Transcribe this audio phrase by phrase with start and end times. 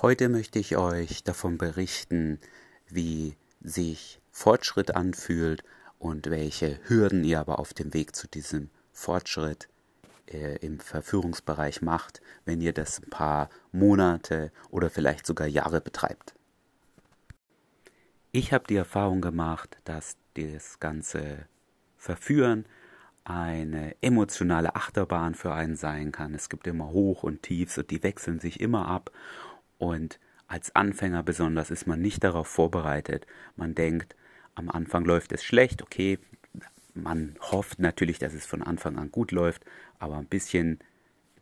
[0.00, 2.38] Heute möchte ich euch davon berichten,
[2.88, 5.64] wie sich Fortschritt anfühlt
[5.98, 9.68] und welche Hürden ihr aber auf dem Weg zu diesem Fortschritt
[10.28, 16.36] äh, im Verführungsbereich macht, wenn ihr das ein paar Monate oder vielleicht sogar Jahre betreibt.
[18.30, 21.48] Ich habe die Erfahrung gemacht, dass das ganze
[21.96, 22.66] Verführen
[23.24, 26.34] eine emotionale Achterbahn für einen sein kann.
[26.34, 29.10] Es gibt immer Hoch und Tiefs und die wechseln sich immer ab
[29.78, 33.26] und als Anfänger besonders ist man nicht darauf vorbereitet.
[33.56, 34.16] Man denkt,
[34.54, 36.18] am Anfang läuft es schlecht, okay,
[36.94, 39.64] man hofft natürlich, dass es von Anfang an gut läuft,
[39.98, 40.80] aber ein bisschen,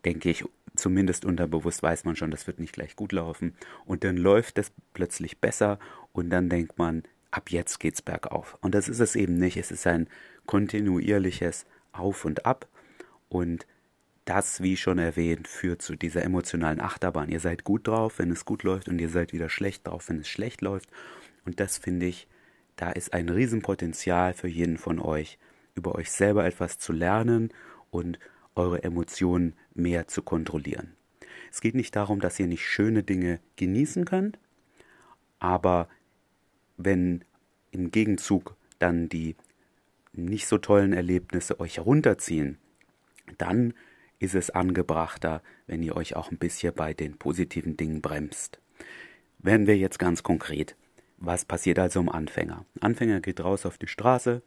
[0.05, 0.43] denke ich,
[0.75, 3.55] zumindest unterbewusst weiß man schon, das wird nicht gleich gut laufen.
[3.85, 5.79] Und dann läuft es plötzlich besser
[6.11, 8.57] und dann denkt man, ab jetzt geht's bergauf.
[8.61, 9.57] Und das ist es eben nicht.
[9.57, 10.07] Es ist ein
[10.45, 12.67] kontinuierliches Auf und Ab.
[13.29, 13.65] Und
[14.29, 17.29] das, wie schon erwähnt, führt zu dieser emotionalen Achterbahn.
[17.29, 20.19] Ihr seid gut drauf, wenn es gut läuft, und ihr seid wieder schlecht drauf, wenn
[20.19, 20.89] es schlecht läuft.
[21.45, 22.27] Und das finde ich,
[22.75, 25.39] da ist ein Riesenpotenzial für jeden von euch,
[25.75, 27.53] über euch selber etwas zu lernen
[27.89, 28.19] und
[28.55, 30.93] eure Emotionen mehr zu kontrollieren.
[31.51, 34.37] Es geht nicht darum, dass ihr nicht schöne Dinge genießen könnt,
[35.39, 35.87] aber
[36.75, 37.23] wenn
[37.71, 39.35] im Gegenzug dann die
[40.13, 42.57] nicht so tollen Erlebnisse euch herunterziehen,
[43.37, 43.73] dann
[44.19, 48.59] ist es angebrachter, wenn ihr euch auch ein bisschen bei den positiven Dingen bremst.
[49.39, 50.75] Werden wir jetzt ganz konkret.
[51.17, 52.65] Was passiert also im Anfänger?
[52.79, 54.41] Anfänger geht raus auf die Straße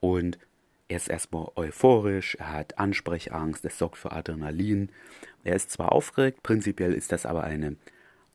[0.00, 0.38] und
[0.88, 4.90] er ist erstmal euphorisch, er hat Ansprechangst, es sorgt für Adrenalin.
[5.44, 7.76] Er ist zwar aufgeregt, prinzipiell ist das aber eine,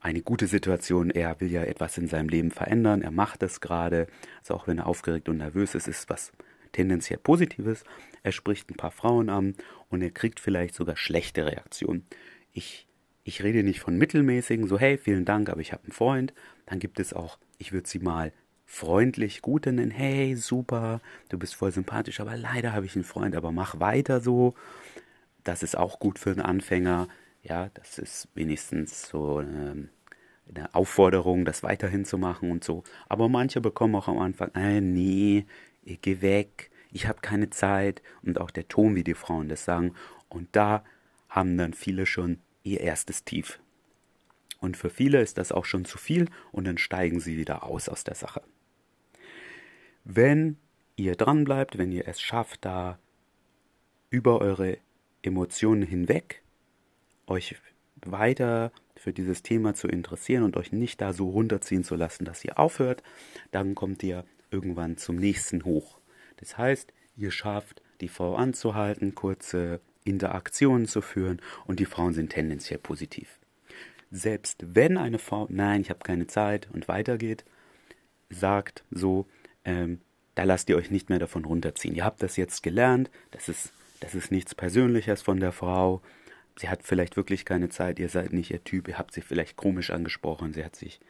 [0.00, 1.10] eine gute Situation.
[1.10, 4.06] Er will ja etwas in seinem Leben verändern, er macht es gerade.
[4.38, 6.32] Also auch wenn er aufgeregt und nervös ist, ist was
[6.74, 7.84] tendenziell Positives.
[8.22, 9.54] Er spricht ein paar Frauen an
[9.88, 12.06] und er kriegt vielleicht sogar schlechte Reaktionen.
[12.52, 12.86] Ich,
[13.22, 16.34] ich rede nicht von mittelmäßigen, so hey, vielen Dank, aber ich habe einen Freund.
[16.66, 18.32] Dann gibt es auch, ich würde sie mal
[18.66, 23.36] freundlich gute nennen, hey, super, du bist voll sympathisch, aber leider habe ich einen Freund,
[23.36, 24.54] aber mach weiter so.
[25.44, 27.08] Das ist auch gut für einen Anfänger.
[27.42, 29.88] Ja, das ist wenigstens so eine,
[30.48, 32.82] eine Aufforderung, das weiterhin zu machen und so.
[33.08, 35.44] Aber manche bekommen auch am Anfang, äh, nee,
[35.84, 39.94] geh weg, ich habe keine Zeit und auch der Ton, wie die Frauen das sagen.
[40.28, 40.84] Und da
[41.28, 43.60] haben dann viele schon ihr erstes Tief.
[44.60, 47.88] Und für viele ist das auch schon zu viel und dann steigen sie wieder aus
[47.88, 48.42] aus der Sache.
[50.04, 50.56] Wenn
[50.96, 52.98] ihr dran bleibt, wenn ihr es schafft, da
[54.10, 54.78] über eure
[55.22, 56.42] Emotionen hinweg
[57.26, 57.56] euch
[57.96, 62.44] weiter für dieses Thema zu interessieren und euch nicht da so runterziehen zu lassen, dass
[62.44, 63.02] ihr aufhört,
[63.50, 65.98] dann kommt ihr irgendwann zum nächsten hoch.
[66.36, 72.30] Das heißt, ihr schafft, die Frau anzuhalten, kurze Interaktionen zu führen und die Frauen sind
[72.30, 73.38] tendenziell positiv.
[74.10, 77.44] Selbst wenn eine Frau, nein, ich habe keine Zeit und weitergeht,
[78.30, 79.26] sagt so,
[79.64, 80.00] ähm,
[80.34, 81.94] da lasst ihr euch nicht mehr davon runterziehen.
[81.94, 86.02] Ihr habt das jetzt gelernt, das ist, das ist nichts Persönliches von der Frau.
[86.56, 89.56] Sie hat vielleicht wirklich keine Zeit, ihr seid nicht ihr Typ, ihr habt sie vielleicht
[89.56, 91.00] komisch angesprochen, sie hat sich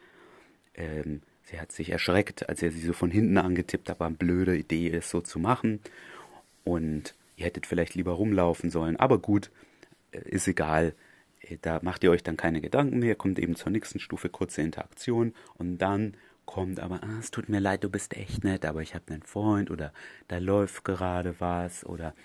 [0.73, 4.15] ähm, Sie hat sich erschreckt, als er sie so von hinten angetippt hat, war eine
[4.15, 5.79] blöde Idee, es so zu machen.
[6.63, 8.95] Und ihr hättet vielleicht lieber rumlaufen sollen.
[8.97, 9.51] Aber gut,
[10.11, 10.95] äh, ist egal.
[11.41, 14.63] Äh, da macht ihr euch dann keine Gedanken mehr, kommt eben zur nächsten Stufe, kurze
[14.63, 15.35] Interaktion.
[15.53, 18.95] Und dann kommt aber, ah, es tut mir leid, du bist echt nett, aber ich
[18.95, 19.93] habe einen Freund oder
[20.27, 22.15] da läuft gerade was oder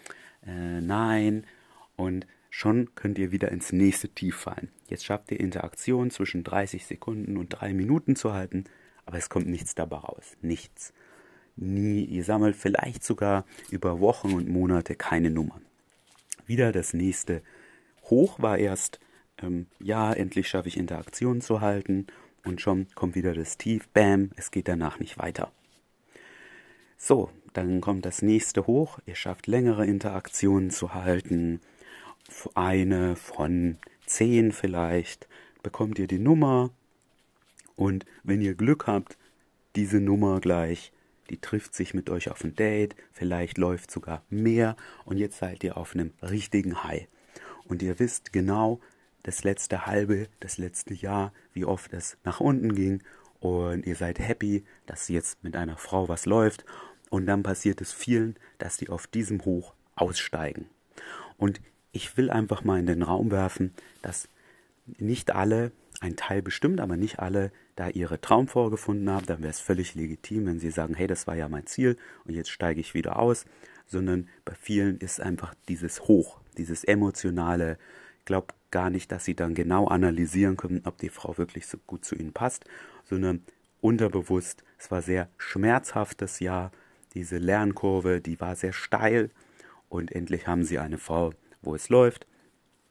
[0.47, 1.45] äh, nein.
[1.95, 4.71] Und schon könnt ihr wieder ins nächste Tief fallen.
[4.89, 8.65] Jetzt schafft ihr Interaktion zwischen 30 Sekunden und 3 Minuten zu halten
[9.11, 10.37] aber es kommt nichts dabei raus.
[10.41, 10.93] Nichts.
[11.57, 12.05] Nie.
[12.05, 15.67] Ihr sammelt vielleicht sogar über Wochen und Monate keine Nummern.
[16.47, 17.43] Wieder das nächste
[18.05, 19.01] Hoch war erst,
[19.43, 22.07] ähm, ja, endlich schaffe ich Interaktionen zu halten
[22.45, 25.51] und schon kommt wieder das Tief, bam, es geht danach nicht weiter.
[26.97, 31.61] So, dann kommt das nächste Hoch, ihr schafft längere Interaktionen zu halten,
[32.55, 35.27] eine von zehn vielleicht,
[35.65, 36.71] bekommt ihr die Nummer,
[37.81, 39.17] und wenn ihr Glück habt,
[39.75, 40.93] diese Nummer gleich,
[41.31, 45.65] die trifft sich mit euch auf ein Date, vielleicht läuft sogar mehr und jetzt seid
[45.65, 47.09] ihr auf einem richtigen High.
[47.65, 48.81] Und ihr wisst genau,
[49.23, 53.03] das letzte halbe, das letzte Jahr, wie oft es nach unten ging
[53.39, 56.67] und ihr seid happy, dass jetzt mit einer Frau was läuft
[57.09, 60.67] und dann passiert es vielen, dass die auf diesem Hoch aussteigen.
[61.39, 61.63] Und
[61.93, 63.73] ich will einfach mal in den Raum werfen,
[64.03, 64.29] dass
[64.99, 69.49] nicht alle ein Teil bestimmt, aber nicht alle da ihre Traumfrau gefunden haben, dann wäre
[69.49, 71.97] es völlig legitim, wenn sie sagen, hey, das war ja mein Ziel
[72.27, 73.47] und jetzt steige ich wieder aus,
[73.87, 77.79] sondern bei vielen ist einfach dieses Hoch, dieses emotionale,
[78.27, 82.05] glaube gar nicht, dass sie dann genau analysieren können, ob die Frau wirklich so gut
[82.05, 82.67] zu ihnen passt,
[83.05, 83.43] sondern
[83.81, 86.73] unterbewusst, es war sehr schmerzhaftes Jahr,
[87.15, 89.31] diese Lernkurve, die war sehr steil
[89.89, 92.27] und endlich haben sie eine Frau, wo es läuft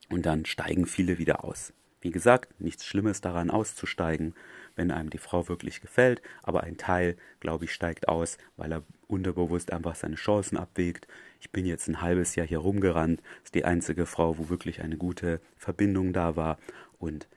[0.09, 1.73] und dann steigen viele wieder aus.
[2.01, 4.33] Wie gesagt, nichts Schlimmes daran auszusteigen,
[4.79, 8.83] wenn einem die Frau wirklich gefällt, aber ein Teil, glaube ich, steigt aus, weil er
[9.07, 11.05] unterbewusst einfach seine Chancen abwägt.
[11.41, 14.95] Ich bin jetzt ein halbes Jahr hier rumgerannt, ist die einzige Frau, wo wirklich eine
[14.95, 16.57] gute Verbindung da war
[16.97, 17.27] und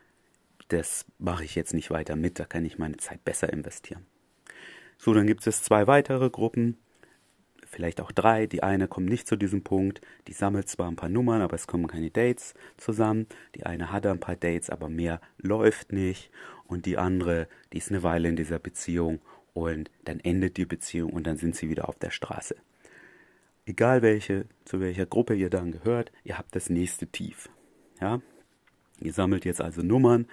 [0.68, 4.06] das mache ich jetzt nicht weiter mit, da kann ich meine Zeit besser investieren.
[4.96, 6.78] So, dann gibt es zwei weitere Gruppen,
[7.72, 8.46] vielleicht auch drei.
[8.46, 11.66] Die eine kommt nicht zu diesem Punkt, die sammelt zwar ein paar Nummern, aber es
[11.66, 13.26] kommen keine Dates zusammen.
[13.54, 16.30] Die eine hat ein paar Dates, aber mehr läuft nicht.
[16.66, 19.20] Und die andere, die ist eine Weile in dieser Beziehung
[19.54, 22.56] und dann endet die Beziehung und dann sind sie wieder auf der Straße.
[23.64, 27.48] Egal welche, zu welcher Gruppe ihr dann gehört, ihr habt das nächste Tief.
[28.00, 28.20] Ja?
[29.00, 30.26] Ihr sammelt jetzt also Nummern,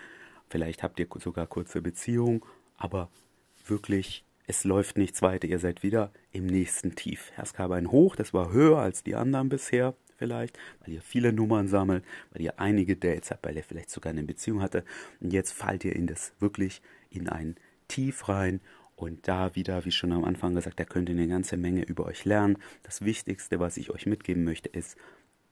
[0.50, 2.42] vielleicht habt ihr sogar kurze Beziehungen,
[2.78, 3.10] aber
[3.66, 7.32] wirklich es läuft nichts weiter, ihr seid wieder im nächsten Tief.
[7.38, 11.32] Es gab ein Hoch, das war höher als die anderen bisher, vielleicht, weil ihr viele
[11.32, 14.84] Nummern sammelt, weil ihr einige Dates habt, weil ihr vielleicht sogar eine Beziehung hatte.
[15.20, 16.82] Und jetzt fallt ihr in das wirklich
[17.12, 17.58] in ein
[17.88, 18.60] Tief rein.
[18.96, 22.08] Und da wieder, wie schon am Anfang gesagt, da könnt ihr eine ganze Menge über
[22.08, 22.58] euch lernen.
[22.82, 24.98] Das Wichtigste, was ich euch mitgeben möchte, ist,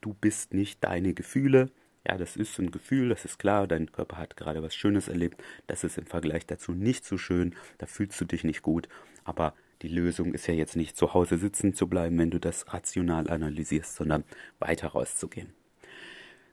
[0.02, 1.70] du bist nicht deine Gefühle,
[2.08, 5.44] ja, das ist ein Gefühl, das ist klar, dein Körper hat gerade was Schönes erlebt,
[5.68, 8.88] das ist im Vergleich dazu nicht so schön, da fühlst du dich nicht gut,
[9.26, 12.74] aber die Lösung ist ja jetzt nicht zu Hause sitzen zu bleiben, wenn du das
[12.74, 14.24] rational analysierst, sondern
[14.60, 15.54] weiter rauszugehen.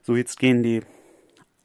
[0.03, 0.81] So, jetzt gehen die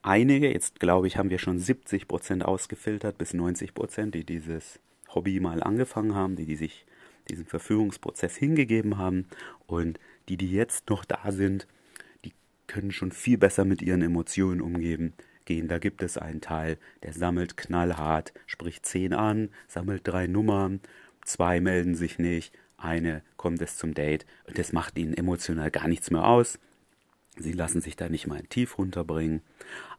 [0.02, 4.78] einige, jetzt glaube ich, haben wir schon 70 Prozent ausgefiltert bis 90 Prozent, die dieses
[5.14, 6.86] Hobby mal angefangen haben, die, die sich
[7.28, 9.26] diesen Verführungsprozess hingegeben haben.
[9.66, 9.98] Und
[10.28, 11.66] die, die jetzt noch da sind,
[12.70, 15.12] können schon viel besser mit ihren Emotionen umgehen.
[15.44, 15.66] Gehen.
[15.66, 20.80] Da gibt es einen Teil, der sammelt knallhart, spricht zehn an, sammelt drei Nummern,
[21.24, 25.88] zwei melden sich nicht, eine kommt es zum Date und das macht ihnen emotional gar
[25.88, 26.60] nichts mehr aus.
[27.36, 29.42] Sie lassen sich da nicht mal ein Tief runterbringen.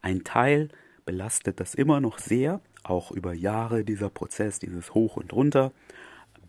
[0.01, 0.69] Ein Teil
[1.03, 5.73] belastet das immer noch sehr, auch über Jahre dieser Prozess, dieses Hoch und Runter.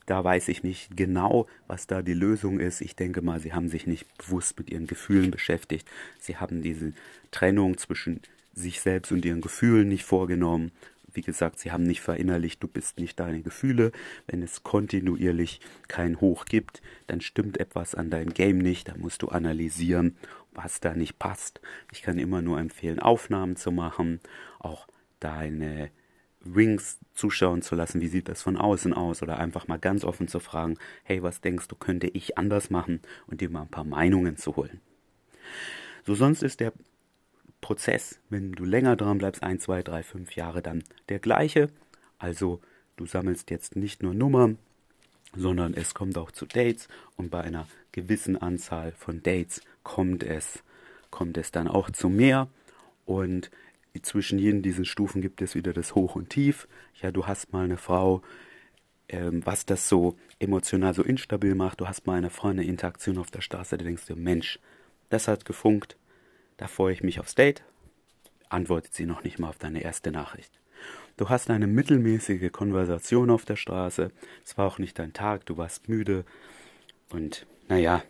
[0.07, 2.81] Da weiß ich nicht genau, was da die Lösung ist.
[2.81, 5.89] Ich denke mal, sie haben sich nicht bewusst mit ihren Gefühlen beschäftigt.
[6.19, 6.93] Sie haben diese
[7.31, 8.21] Trennung zwischen
[8.55, 10.73] sich selbst und ihren Gefühlen nicht vorgenommen.
[11.15, 13.93] Wie gesagt, sie haben nicht verinnerlicht, du bist nicht deine Gefühle.
[14.27, 18.89] Wenn es kontinuierlich kein Hoch gibt, dann stimmt etwas an deinem Game nicht.
[18.89, 20.17] Da musst du analysieren,
[20.53, 21.61] was da nicht passt.
[21.93, 24.21] Ich kann immer nur empfehlen, Aufnahmen zu machen,
[24.59, 24.87] auch
[25.21, 25.91] deine
[26.45, 29.23] Wings zuschauen zu lassen, wie sieht das von außen aus?
[29.23, 33.01] Oder einfach mal ganz offen zu fragen, hey, was denkst du, könnte ich anders machen?
[33.27, 34.81] Und dir mal ein paar Meinungen zu holen.
[36.05, 36.73] So sonst ist der
[37.61, 41.69] Prozess, wenn du länger dran bleibst, ein, zwei, drei, fünf Jahre dann der gleiche.
[42.19, 42.61] Also
[42.97, 44.59] du sammelst jetzt nicht nur Nummern,
[45.35, 46.89] sondern es kommt auch zu Dates.
[47.17, 50.63] Und bei einer gewissen Anzahl von Dates kommt es,
[51.11, 52.49] kommt es dann auch zu mehr.
[53.07, 53.51] Und
[54.01, 56.67] zwischen jeden diesen Stufen gibt es wieder das Hoch und Tief.
[57.01, 58.23] Ja, du hast mal eine Frau,
[59.09, 61.81] ähm, was das so emotional so instabil macht.
[61.81, 64.59] Du hast mal eine Frau eine Interaktion auf der Straße, da denkst du, Mensch,
[65.11, 65.97] das hat gefunkt,
[66.57, 67.65] da freue ich mich aufs Date.
[68.49, 70.59] Antwortet sie noch nicht mal auf deine erste Nachricht.
[71.17, 74.11] Du hast eine mittelmäßige Konversation auf der Straße.
[74.45, 76.25] Es war auch nicht dein Tag, du warst müde.
[77.11, 78.03] Und naja,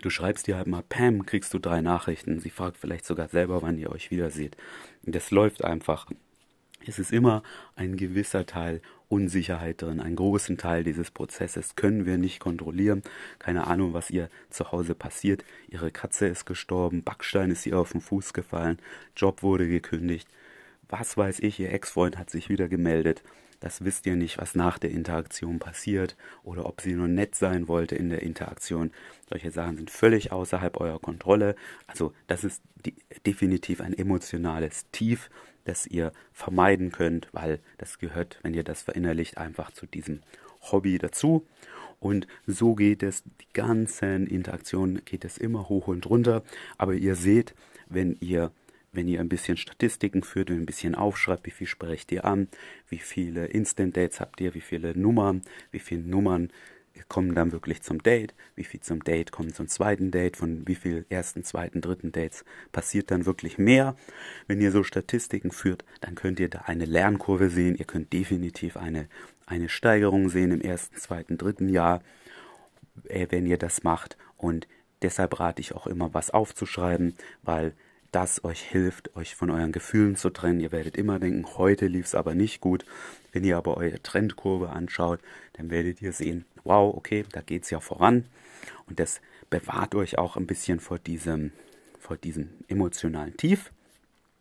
[0.00, 2.40] Du schreibst dir halt mal, Pam, kriegst du drei Nachrichten.
[2.40, 4.56] Sie fragt vielleicht sogar selber, wann ihr euch wiederseht.
[5.02, 6.06] Das läuft einfach.
[6.86, 7.42] Es ist immer
[7.76, 10.00] ein gewisser Teil Unsicherheit drin.
[10.00, 13.02] Einen großen Teil dieses Prozesses können wir nicht kontrollieren.
[13.38, 15.44] Keine Ahnung, was ihr zu Hause passiert.
[15.68, 18.78] Ihre Katze ist gestorben, Backstein ist ihr auf den Fuß gefallen,
[19.16, 20.28] Job wurde gekündigt.
[20.88, 23.22] Was weiß ich, ihr Ex-Freund hat sich wieder gemeldet.
[23.64, 27.66] Das wisst ihr nicht, was nach der Interaktion passiert oder ob sie nur nett sein
[27.66, 28.90] wollte in der Interaktion.
[29.26, 31.56] Solche Sachen sind völlig außerhalb eurer Kontrolle.
[31.86, 32.62] Also das ist
[33.24, 35.30] definitiv ein emotionales Tief,
[35.64, 40.20] das ihr vermeiden könnt, weil das gehört, wenn ihr das verinnerlicht, einfach zu diesem
[40.70, 41.46] Hobby dazu.
[42.00, 46.42] Und so geht es, die ganzen Interaktionen geht es immer hoch und runter.
[46.76, 47.54] Aber ihr seht,
[47.88, 48.52] wenn ihr
[48.94, 52.48] wenn ihr ein bisschen Statistiken führt und ein bisschen aufschreibt, wie viel sprecht ihr an,
[52.88, 56.50] wie viele Instant Dates habt ihr, wie viele Nummern, wie viele Nummern
[57.08, 60.74] kommen dann wirklich zum Date, wie viel zum Date kommen zum zweiten Date, von wie
[60.74, 63.96] viel ersten, zweiten, dritten Dates passiert dann wirklich mehr.
[64.46, 68.76] Wenn ihr so Statistiken führt, dann könnt ihr da eine Lernkurve sehen, ihr könnt definitiv
[68.76, 69.08] eine,
[69.46, 72.02] eine Steigerung sehen im ersten, zweiten, dritten Jahr,
[73.08, 74.68] äh, wenn ihr das macht und
[75.02, 77.74] deshalb rate ich auch immer was aufzuschreiben, weil
[78.14, 80.60] das euch hilft, euch von euren Gefühlen zu trennen.
[80.60, 82.84] Ihr werdet immer denken, heute lief es aber nicht gut.
[83.32, 85.18] Wenn ihr aber eure Trendkurve anschaut,
[85.54, 88.26] dann werdet ihr sehen, wow, okay, da geht es ja voran.
[88.86, 91.50] Und das bewahrt euch auch ein bisschen vor diesem,
[91.98, 93.72] vor diesem emotionalen Tief.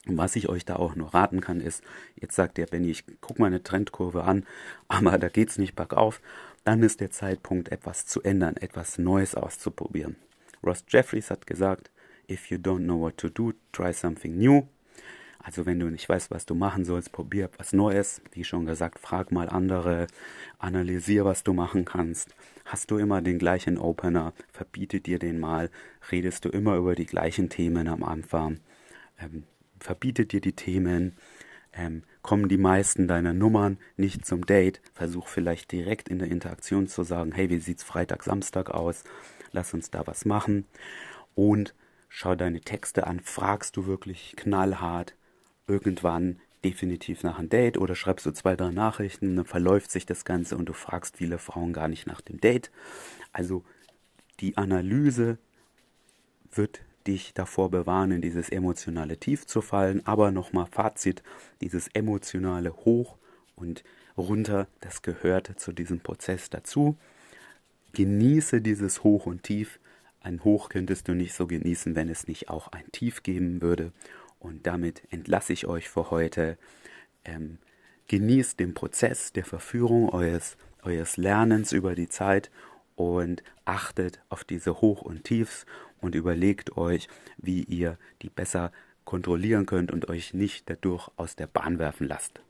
[0.05, 1.83] Und was ich euch da auch nur raten kann, ist,
[2.15, 4.45] jetzt sagt der Benny, ich gucke meine Trendkurve an,
[4.87, 6.21] aber da geht es nicht bergauf,
[6.63, 10.15] dann ist der Zeitpunkt, etwas zu ändern, etwas Neues auszuprobieren.
[10.63, 11.89] Ross Jeffries hat gesagt,
[12.27, 14.67] if you don't know what to do, try something new.
[15.43, 18.21] Also wenn du nicht weißt, was du machen sollst, probier was Neues.
[18.31, 20.07] Wie schon gesagt, frag mal andere,
[20.57, 22.33] analysier, was du machen kannst.
[22.63, 25.69] Hast du immer den gleichen Opener, verbiete dir den mal.
[26.11, 28.61] Redest du immer über die gleichen Themen am Anfang.
[29.19, 29.43] Ähm,
[29.81, 31.17] verbiete dir die Themen.
[31.73, 36.87] Ähm, kommen die meisten deiner Nummern nicht zum Date, versuch vielleicht direkt in der Interaktion
[36.87, 39.03] zu sagen, hey, wie sieht's Freitag, Samstag aus?
[39.51, 40.65] Lass uns da was machen.
[41.35, 41.73] Und
[42.15, 45.15] schau deine Texte an, fragst du wirklich knallhart
[45.65, 50.23] irgendwann definitiv nach einem Date oder schreibst du zwei, drei Nachrichten, dann verläuft sich das
[50.23, 52.69] Ganze und du fragst viele Frauen gar nicht nach dem Date.
[53.31, 53.63] Also
[54.41, 55.39] die Analyse
[56.51, 60.05] wird dich davor bewahren, in dieses emotionale Tief zu fallen.
[60.05, 61.23] Aber nochmal Fazit,
[61.61, 63.17] dieses emotionale Hoch
[63.55, 63.83] und
[64.15, 66.95] runter, das gehört zu diesem Prozess dazu.
[67.93, 69.79] Genieße dieses Hoch und Tief.
[70.23, 73.91] Ein Hoch könntest du nicht so genießen, wenn es nicht auch ein Tief geben würde.
[74.39, 76.57] Und damit entlasse ich euch für heute.
[77.25, 77.59] Ähm,
[78.07, 82.51] genießt den Prozess der Verführung eures, eures Lernens über die Zeit
[82.95, 85.65] und achtet auf diese Hoch- und Tiefs
[85.99, 88.71] und überlegt euch, wie ihr die besser
[89.05, 92.41] kontrollieren könnt und euch nicht dadurch aus der Bahn werfen lasst.